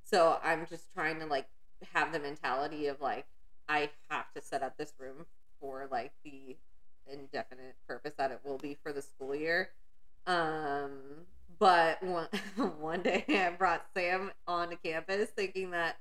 [0.03, 1.47] so I'm just trying to, like,
[1.93, 3.25] have the mentality of, like,
[3.67, 5.25] I have to set up this room
[5.59, 6.57] for, like, the
[7.11, 9.69] indefinite purpose that it will be for the school year.
[10.25, 10.91] Um,
[11.59, 12.27] but one,
[12.79, 15.97] one day I brought Sam onto campus thinking that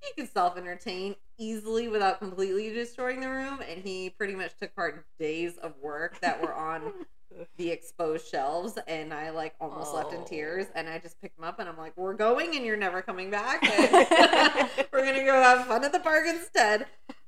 [0.00, 4.74] he could self entertain easily without completely destroying the room, and he pretty much took
[4.74, 6.92] part in days of work that were on
[7.56, 10.66] the exposed shelves, and I like almost left in tears.
[10.68, 10.72] Oh.
[10.76, 13.30] And I just picked him up, and I'm like, "We're going, and you're never coming
[13.30, 13.62] back.
[13.62, 16.86] and we're gonna go have fun at the park instead."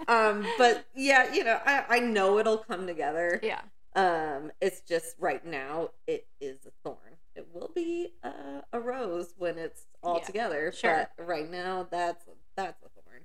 [0.09, 3.41] Um, but yeah, you know, I I know it'll come together.
[3.43, 3.61] yeah.
[3.97, 6.97] Um, it's just right now it is a thorn.
[7.35, 10.73] It will be uh, a rose when it's all Yeah, together.
[10.73, 11.09] sure.
[11.17, 12.25] But right now, that's
[12.57, 13.23] that's a thorn.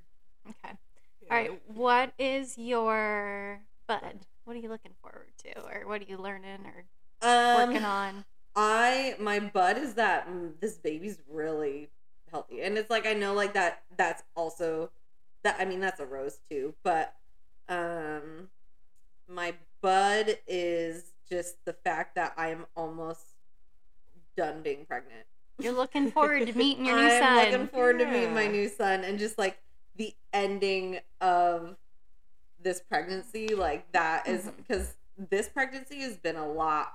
[0.49, 0.75] Okay.
[1.21, 1.33] Yeah.
[1.33, 1.61] All right.
[1.67, 4.19] What is your bud?
[4.45, 6.85] What are you looking forward to, or what are you learning or
[7.21, 8.25] Um, working on?
[8.55, 11.89] I my bud is that mm, this baby's really
[12.31, 13.83] healthy, and it's like I know like that.
[13.97, 14.91] That's also
[15.43, 15.57] that.
[15.59, 17.15] I mean, that's a rose too, but
[17.67, 18.49] um,
[19.27, 23.21] my bud is just the fact that I'm almost
[24.37, 25.25] done being pregnant.
[25.59, 27.51] You're looking forward to meeting your new I'm son.
[27.51, 29.57] looking forward to meeting my new son and just like
[29.95, 31.77] the ending of
[32.61, 36.93] this pregnancy, like that is because this pregnancy has been a lot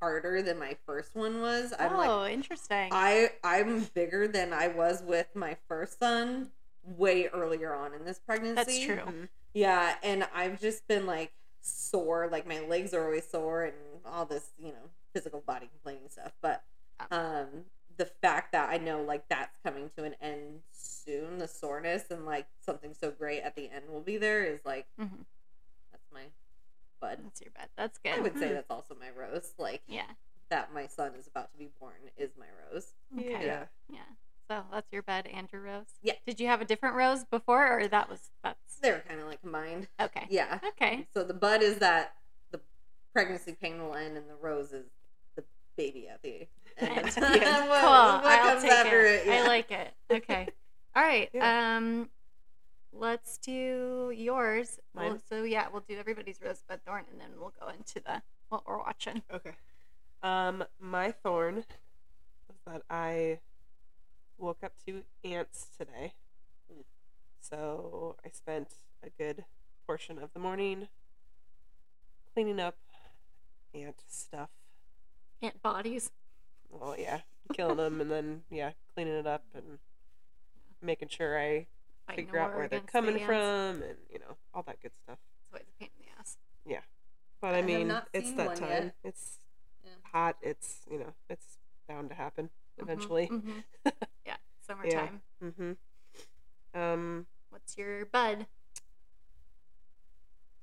[0.00, 1.74] harder than my first one was.
[1.78, 2.88] I'm oh, like interesting.
[2.92, 6.50] I I'm bigger than I was with my first son
[6.84, 8.54] way earlier on in this pregnancy.
[8.54, 8.96] That's true.
[8.96, 9.28] Mhm.
[9.52, 14.26] Yeah, and I've just been like sore, like my legs are always sore and all
[14.26, 16.32] this, you know, physical body complaining stuff.
[16.42, 16.62] But
[17.10, 17.46] um
[17.96, 22.24] the fact that I know like that's coming to an end soon, the soreness and
[22.26, 25.24] like something so great at the end will be there is like Mhm.
[25.92, 26.24] that's my
[27.00, 27.20] bud.
[27.22, 27.68] That's your bud.
[27.76, 28.14] That's good.
[28.14, 29.54] I would say that's also my rose.
[29.58, 30.06] Like Yeah.
[30.48, 32.94] that my son is about to be born is my rose.
[33.16, 33.46] Okay.
[33.46, 33.66] Yeah.
[33.88, 34.00] Yeah.
[34.48, 35.86] So that's your bed and your rose.
[36.02, 36.14] Yeah.
[36.26, 39.40] Did you have a different rose before, or that was that's They're kind of like
[39.40, 39.88] combined.
[40.00, 40.26] okay?
[40.30, 40.58] Yeah.
[40.70, 41.06] Okay.
[41.14, 42.16] So the bud is that
[42.50, 42.60] the
[43.12, 44.86] pregnancy pain will end, and the rose is
[45.36, 45.44] the
[45.76, 46.46] baby at the
[46.78, 46.98] end.
[46.98, 47.64] At what, the end.
[47.68, 47.68] cool.
[47.68, 49.26] what I'll take it.
[49.26, 49.28] it?
[49.28, 49.94] I like it.
[50.10, 50.48] Okay.
[50.96, 51.28] All right.
[51.32, 51.76] Yeah.
[51.76, 52.08] Um,
[52.92, 54.78] let's do yours.
[54.94, 58.66] Well, so yeah, we'll do everybody's rosebud thorn, and then we'll go into the what
[58.66, 59.22] we're watching.
[59.32, 59.52] Okay.
[60.22, 63.40] Um, my thorn was that I
[64.38, 66.14] woke up to ants today.
[67.40, 68.68] So I spent
[69.02, 69.44] a good
[69.86, 70.88] portion of the morning
[72.32, 72.78] cleaning up
[73.74, 74.48] ant stuff.
[75.42, 76.10] Ant bodies.
[76.80, 77.20] Well, yeah,
[77.52, 79.78] killing them and then yeah, cleaning it up and
[80.82, 81.66] making sure I
[82.06, 83.26] Fighting figure out where they're against the coming ants.
[83.26, 85.18] from and you know all that good stuff.
[85.40, 86.36] It's always a pain in the ass.
[86.66, 86.80] Yeah,
[87.40, 88.68] but I I, mean, it's that time.
[88.68, 88.94] yet.
[89.04, 89.38] It's
[89.84, 89.90] Yeah.
[90.12, 90.36] hot.
[90.42, 91.58] It's you know, it's
[91.88, 93.28] bound to happen Mhm, eventually.
[93.28, 93.64] mhm.
[94.26, 94.36] yeah.
[94.66, 95.20] Summertime.
[95.42, 95.72] Mm-hmm.
[96.78, 98.46] Um, What's your bud?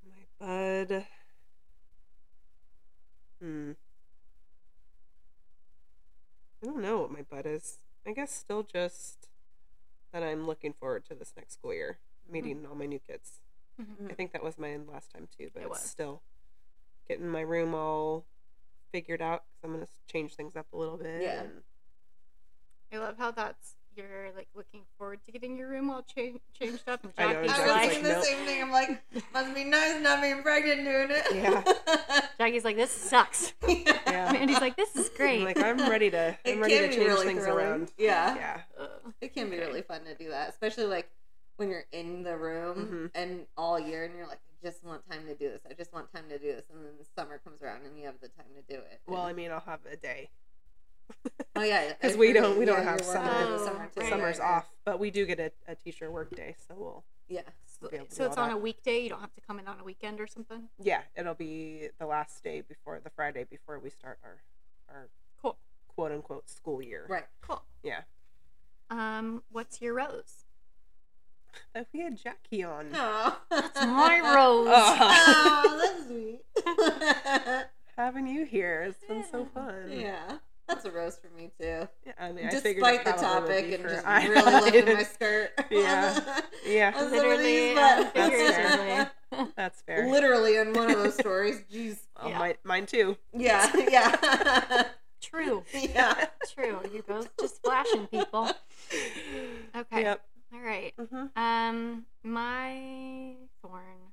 [0.04, 0.46] my
[0.90, 1.06] bud.
[3.40, 3.72] Hmm.
[6.62, 7.78] I don't know what my bud is.
[8.06, 9.28] I guess still just
[10.12, 13.40] that I'm looking forward to this next school year, meeting all my new kids.
[13.80, 14.10] Mhm.
[14.10, 16.22] I think that was mine last time too, but It it's still
[17.08, 18.26] getting my room all
[18.90, 21.22] figured out because I'm gonna change things up a little bit.
[21.22, 21.42] Yeah.
[21.42, 21.62] and-
[22.92, 26.88] I love how that's you're like looking forward to getting your room all cha- changed
[26.88, 27.02] up.
[27.04, 27.72] And I know, Jackie's I was exactly.
[27.72, 28.24] like, thinking the Nope.
[28.24, 28.62] same thing.
[28.62, 29.02] I'm like,
[29.32, 31.24] must be nice not being pregnant doing it.
[31.34, 32.20] Yeah.
[32.38, 33.52] Jackie's like, this sucks.
[34.12, 34.30] Yeah.
[34.32, 35.42] Mandee's like, this is I'm great.
[35.44, 36.36] like I'm ready to.
[36.44, 37.64] It I'm ready can to be change really things thrilling.
[37.66, 37.92] around.
[37.96, 38.34] Yeah.
[38.36, 38.60] Yeah.
[38.78, 38.88] Ugh.
[39.22, 39.66] It can be Okay.
[39.66, 41.10] really fun to do that, especially like
[41.56, 43.18] when you're in the room Mhm.
[43.20, 45.62] and all year and you're like, I just want time to do this.
[45.68, 46.64] I just want time to do this.
[46.72, 49.00] And then the summer comes around and you have the time to do it.
[49.06, 50.28] Well, I mean, I'll have a day
[51.56, 53.28] oh yeah, because we don't- we don't Yeah, have you're summer.
[53.46, 54.56] the Oh, summer right, summer's right, right.
[54.58, 57.42] off, but we do get a, a teacher work day, so we'll Yeah.
[57.80, 59.00] we'll be able to So it's all on a weekday.
[59.00, 60.68] You don't have to come in on a weekend or something.
[60.78, 61.02] yeah.
[61.16, 64.36] It'll be the last day before the Friday before we start our
[64.88, 65.08] our
[65.40, 65.56] Cool.
[65.88, 67.06] quote unquote school year.
[67.08, 67.26] Right.
[67.40, 67.62] Cool.
[67.82, 68.02] Yeah.
[68.90, 70.44] Um, what's your rose?
[71.74, 72.90] If we had Jackie on.
[72.94, 73.38] Oh.
[73.50, 74.68] that's my rose.
[74.74, 75.64] Oh.
[75.64, 77.66] oh, that's sweet.
[77.96, 79.90] Having you here, it's been so fun.
[79.90, 80.38] yeah.
[80.74, 81.88] That's a rose for me too.
[82.06, 84.84] Yeah, I mean, I figured Despite the topic and for- just I- really I lifting
[84.84, 85.50] my didn't- skirt.
[85.70, 86.40] Yeah.
[86.66, 86.92] Yeah.
[86.96, 89.48] On Literally, these, and but- figuratively.
[89.56, 90.08] That's fair.
[90.08, 91.62] Literally in one of those stories.
[91.72, 91.98] Jeez.
[92.20, 92.38] Well, Yeah.
[92.38, 93.16] mine, mine too.
[93.36, 93.70] Yeah.
[93.88, 94.84] Yeah.
[95.20, 95.64] True.
[95.72, 96.26] yeah.
[96.54, 96.78] True.
[96.92, 98.50] You both just flashing people.
[99.76, 100.02] Okay.
[100.02, 100.20] Yep.
[100.52, 100.92] All right.
[100.98, 101.08] right.
[101.08, 101.38] Mm-hmm.
[101.40, 104.12] Um, my thorn.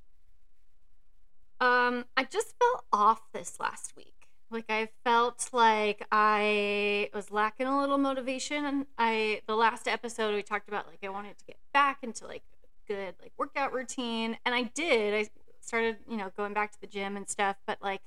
[1.60, 4.19] Um, I just felt off this last week.
[4.52, 8.66] Like I felt like I was lacking a little motivation.
[8.66, 12.26] And I the last episode we talked about like I wanted to get back into
[12.26, 12.44] like
[12.88, 15.14] good like workout routine, and I did.
[15.14, 15.30] I
[15.62, 18.02] started you know going back to the gym and stuff, but like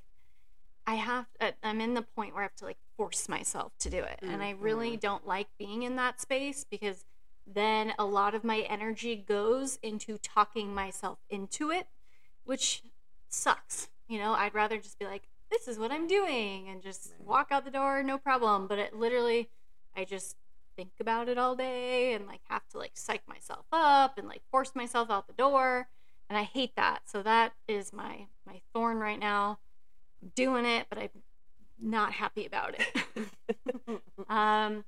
[0.85, 3.89] I have uh, I'm in the point where I have to like force myself to
[3.89, 7.05] do it, and I really don't like being in that space because
[7.45, 11.87] then a lot of my energy goes into talking myself into it,
[12.43, 12.83] which
[13.29, 13.89] sucks.
[14.07, 17.47] You know, I'd rather just be like, this is what I'm doing and just walk
[17.51, 18.67] out the door, no problem.
[18.67, 19.49] But it literally,
[19.95, 20.35] I just
[20.75, 24.41] think about it all day and like have to like psych myself up and like
[24.51, 25.87] force myself out the door.
[26.29, 27.01] And I hate that.
[27.05, 29.59] So that is my my thorn right now.
[30.21, 31.09] I'm doing it, but I'm
[31.79, 33.29] not happy about it.
[34.29, 34.85] Um,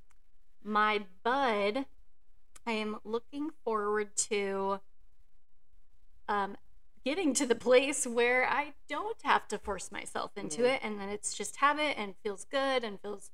[0.64, 1.84] my bud,
[2.66, 4.80] I am looking forward to
[6.28, 6.56] um,
[7.06, 10.74] getting to the place where I don't have to force myself into Yeah.
[10.74, 13.30] it, and then it's just habit and feels good and feels.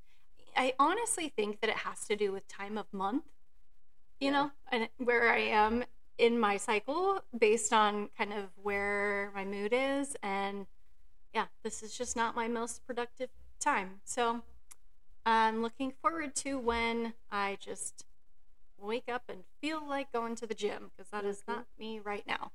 [0.55, 3.25] I honestly think that it has to do with time of month,
[4.21, 4.33] you Yeah.
[4.33, 5.87] know, and where I am
[6.19, 10.67] in my cycle based on kind of where my mood is, and
[11.33, 14.03] yeah, this is just not my most productive time.
[14.05, 14.43] So
[15.25, 18.05] I'm looking forward to when I just
[18.77, 21.53] wake up and feel like going to the gym because that is mm-hmm.
[21.53, 22.53] not me right now.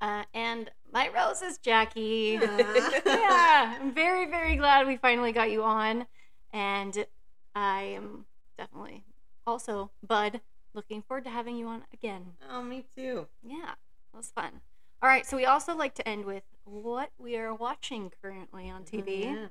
[0.00, 2.38] Uh, and my rose is Jackie.
[3.06, 6.06] yeah, I'm very, very glad we finally got you on.
[6.52, 7.06] And
[7.54, 8.26] I am
[8.56, 9.04] definitely
[9.46, 10.40] also, Bud,
[10.74, 12.34] looking forward to having you on again.
[12.50, 13.26] oh, me too.
[13.42, 13.74] Yeah,
[14.12, 14.60] that was fun.
[15.02, 18.84] All right, so we also like to end with what we are watching currently on
[18.84, 19.24] TV.
[19.24, 19.46] Yeah.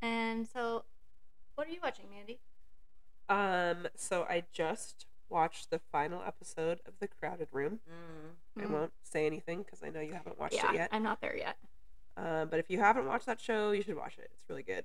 [0.00, 0.84] And so,
[1.54, 2.38] what are you watching, Mandee?
[3.28, 7.80] Um, so I just watched the final episode of The Crowded Room.
[7.88, 8.62] Mm.
[8.62, 8.70] I Mm.
[8.70, 10.88] won't say anything because I know you haven't watched yeah, it yet.
[10.92, 11.56] I'm not there yet.
[12.16, 14.30] Um, but if you haven't watched that show, you should watch it.
[14.34, 14.84] It's really good.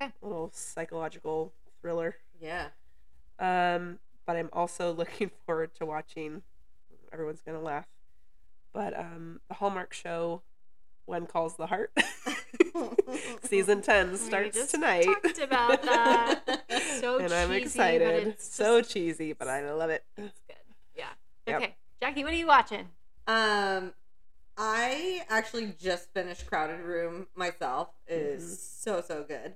[0.00, 0.12] Okay.
[0.22, 2.16] A little psychological thriller.
[2.40, 2.68] Yeah.
[3.38, 6.42] Um, but I'm also looking forward to watching.
[7.12, 7.86] Everyone's gonna laugh,
[8.72, 10.42] but um, the Hallmark show,
[11.06, 11.92] "When Calls the Heart,"
[13.42, 15.04] season ten We starts just tonight.
[15.04, 16.64] Talked about that.
[17.00, 18.24] So and I'm excited.
[18.24, 20.04] But it's so just- cheesy, but I love it.
[20.16, 20.56] it's good.
[20.96, 21.08] Yeah.
[21.46, 21.56] Yep.
[21.62, 22.88] Okay, Jackie, what are you watching?
[23.26, 23.92] Um,
[24.56, 27.88] I actually just finished Crowded Room myself.
[28.06, 29.54] It is so so good.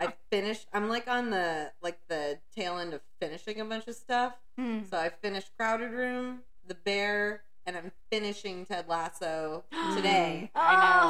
[0.00, 0.66] I finished.
[0.72, 4.34] I'm like on the like the tail end of finishing a bunch of stuff.
[4.58, 4.80] Hmm.
[4.90, 10.50] So I finished Crowded Room, The Bear, and I'm finishing Ted Lasso today.
[10.54, 10.78] I know Oh.
[10.78, 11.09] we got.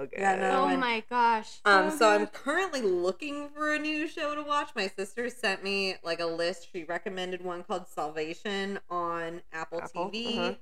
[0.00, 0.18] So good.
[0.20, 1.58] Yeah, no, Oh and- my gosh.
[1.66, 4.70] Um, so I'm currently looking for a new show to watch.
[4.74, 6.68] My sister sent me like a list.
[6.72, 10.38] She recommended one called Salvation on Apple, Apple, TV.
[10.38, 10.54] uh-huh.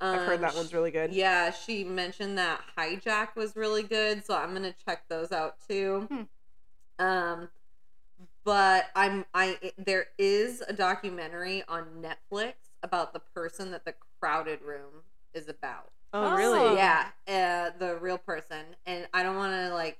[0.00, 1.12] I've heard Um, that one's really good.
[1.12, 6.06] Yeah, she mentioned that Hijack was really good, so I'm gonna check those out too.
[6.08, 7.04] Hmm.
[7.04, 7.48] Um,
[8.44, 14.62] but I'm I there is a documentary on Netflix about the person that the Crowded
[14.62, 15.02] Room
[15.34, 15.90] is about.
[16.12, 16.36] Oh, Oh.
[16.36, 16.76] really?
[16.76, 19.98] Yeah, uh, the real person, and I don't want to like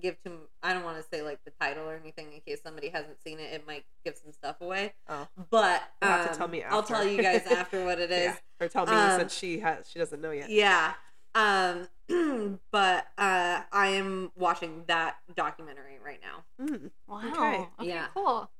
[0.00, 0.32] give to.
[0.62, 3.38] I don't want to say like the title or anything in case somebody hasn't seen
[3.38, 3.52] it.
[3.52, 4.94] It might give some stuff away.
[5.08, 5.28] Oh.
[5.50, 8.24] But You'll have to um, tell me I'll tell you guys after what it is.
[8.24, 8.36] Yeah.
[8.60, 10.50] Or tell me Um, since she has she doesn't know yet.
[10.50, 10.94] Yeah.
[11.34, 11.88] Um,
[12.72, 16.64] but uh, I am watching that documentary right now.
[16.66, 16.90] Mm.
[17.06, 17.18] Wow.
[17.30, 17.68] Okay.
[17.80, 17.88] Okay.
[17.88, 18.06] Yeah.
[18.14, 18.50] Cool.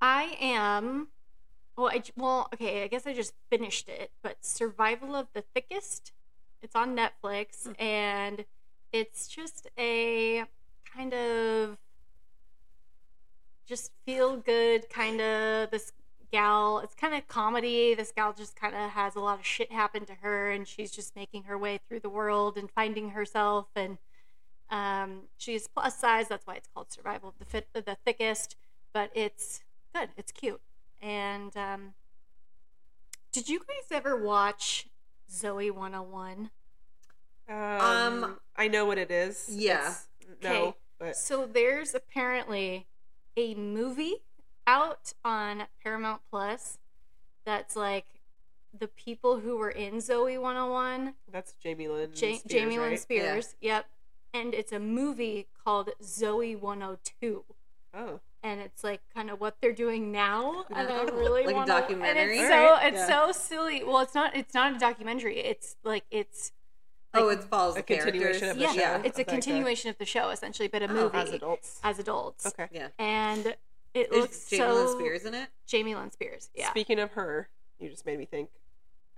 [0.00, 1.08] I am.
[1.76, 2.84] Well, I well, okay.
[2.84, 6.12] I guess I just finished it, but Survival of the Thickest.
[6.62, 7.72] It's on Netflix, Hmm.
[7.82, 8.44] and
[8.92, 10.44] it's just a
[10.84, 11.78] kind of
[13.66, 15.92] just feel good kind of this
[16.32, 19.70] gal it's kind of comedy this gal just kind of has a lot of shit
[19.72, 23.66] happen to her and she's just making her way through the world and finding herself
[23.76, 23.98] and
[24.70, 28.56] um, she's plus size that's why it's called survival of the fit the thickest
[28.92, 29.60] but it's
[29.94, 30.60] good it's cute
[31.00, 31.94] and um,
[33.32, 34.88] did you guys ever watch
[35.30, 36.50] Zoey 101
[37.48, 39.46] Um, Um, I know what it is.
[39.50, 39.78] yeah.
[39.80, 40.06] It's-
[40.42, 40.78] no, Okay.
[40.98, 42.86] but So there's apparently
[43.36, 44.22] a movie
[44.66, 46.78] out on Paramount Plus
[47.44, 48.06] that's like
[48.72, 52.10] the people who were in Zoey 101, that's Jamie Lynn.
[52.10, 53.00] Ja- Spears, Jamie Lynn right?
[53.00, 53.56] Spears.
[53.60, 53.86] Yep.
[54.32, 57.44] And it's a movie called Zoey 102.
[57.92, 61.52] Oh, And it's like kind of what they're doing now, and I Oh, really like
[61.52, 62.38] a want documentary?
[62.38, 62.92] And it's so Alright.
[62.94, 63.26] it's Yeah.
[63.26, 63.84] so silly.
[63.84, 64.34] Well, it's not.
[64.34, 65.38] It's not a documentary.
[65.40, 66.52] It's like it's.
[67.12, 68.50] oh, like- it follows A continuation characters.
[68.50, 69.02] of the yeah, show.
[69.04, 71.80] it's a Like a- continuation of the show essentially, but a Oh, movie as adults.
[71.82, 72.46] as adults.
[72.46, 72.68] Okay.
[72.72, 72.88] Yeah.
[72.98, 73.56] and
[73.92, 74.74] It Is looks Jamie so.
[74.74, 75.48] Lynn Spears in it?
[75.66, 76.48] Jamie Lynn Spears.
[76.54, 76.70] Yeah.
[76.70, 77.48] Speaking of her,
[77.80, 78.48] you just made me think.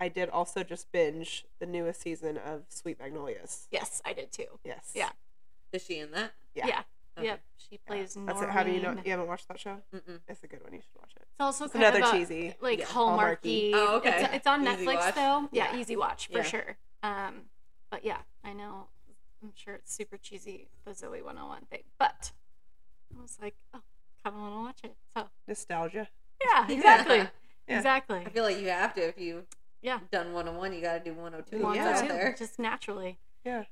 [0.01, 3.67] I did also just binge the newest season of Sweet Magnolias.
[3.71, 4.59] yes, I did too.
[4.65, 4.91] Yes.
[4.95, 5.11] Yeah.
[5.71, 6.31] Is she in that?
[6.55, 6.65] Yeah.
[6.67, 6.83] Yeah.
[7.19, 7.27] Okay.
[7.27, 7.41] Yep.
[7.73, 8.49] She plays That's it.
[8.51, 8.95] Have you know?
[9.03, 9.77] You haven't watched that show?
[9.95, 10.19] Mm-mm.
[10.27, 10.73] It's a good one.
[10.73, 11.23] You should watch it.
[11.23, 12.53] It's also It's kind another of a, cheesy.
[12.61, 12.85] like Yeah.
[12.85, 13.71] hallmarky.
[13.73, 14.25] Oh, okay.
[14.25, 15.15] It's, it's on Easy Netflix watch.
[15.15, 15.49] though.
[15.51, 15.79] Yeah, Yeah.
[15.79, 16.43] easy watch for Yeah.
[16.43, 16.77] sure.
[17.01, 17.45] Um,
[17.89, 18.89] but yeah, I know.
[19.41, 22.31] I'm sure it's super cheesy, the Zoey 101 thing, but
[23.17, 23.81] I was like, oh,
[24.23, 24.95] kind of want to watch it.
[25.17, 26.09] So Nostalgia.
[26.45, 27.17] yeah, exactly,
[27.67, 27.77] Yeah.
[27.77, 28.19] exactly.
[28.19, 29.45] I feel like you have to if you
[29.81, 29.99] Yeah.
[30.11, 31.89] done 101, you got to do 102 One Yeah.
[31.89, 32.35] or out two, there.
[32.37, 33.17] just naturally.
[33.43, 33.63] Yeah.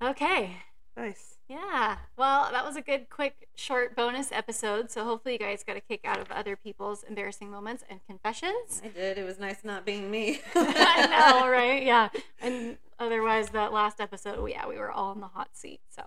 [0.00, 0.56] Okay.
[0.96, 1.37] Nice.
[1.48, 1.96] Yeah.
[2.16, 4.90] Well, that was a good, quick, short bonus episode.
[4.90, 8.82] So hopefully you guys got a kick out of other people's embarrassing moments and confessions.
[8.84, 9.16] I did.
[9.16, 10.40] It was nice not being me.
[10.54, 11.82] I know, right?
[11.82, 12.10] Yeah.
[12.40, 15.80] And otherwise, that last episode, yeah, we were all in the hot seat.
[15.88, 16.02] So,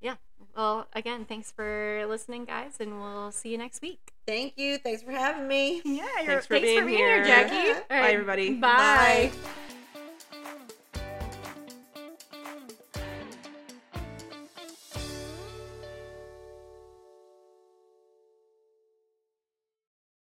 [0.00, 0.14] yeah.
[0.56, 4.12] Well, again, thanks for listening, guys, and we'll see you next week.
[4.26, 4.78] Thank you.
[4.78, 5.82] Thanks for having me.
[5.84, 7.24] Yeah, Thanks for being here, here.
[7.24, 7.54] Jackie.
[7.54, 7.80] Yeah.
[7.90, 8.54] All Bye, everybody.
[8.54, 9.32] Bye.
[9.32, 9.66] Bye.